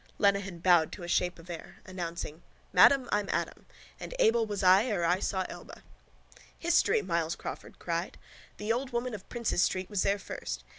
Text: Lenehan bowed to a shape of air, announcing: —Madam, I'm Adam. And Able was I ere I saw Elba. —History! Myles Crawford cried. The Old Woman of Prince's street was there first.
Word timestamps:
Lenehan 0.17 0.57
bowed 0.57 0.91
to 0.93 1.03
a 1.03 1.07
shape 1.07 1.37
of 1.37 1.47
air, 1.47 1.77
announcing: 1.85 2.41
—Madam, 2.73 3.07
I'm 3.11 3.29
Adam. 3.29 3.67
And 3.99 4.15
Able 4.17 4.47
was 4.47 4.63
I 4.63 4.85
ere 4.85 5.05
I 5.05 5.19
saw 5.19 5.45
Elba. 5.47 5.83
—History! 6.57 7.03
Myles 7.03 7.35
Crawford 7.35 7.77
cried. 7.77 8.17
The 8.57 8.73
Old 8.73 8.89
Woman 8.91 9.13
of 9.13 9.29
Prince's 9.29 9.61
street 9.61 9.91
was 9.91 10.01
there 10.01 10.17
first. 10.17 10.63